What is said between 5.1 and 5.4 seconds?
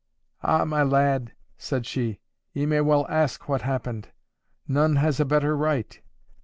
a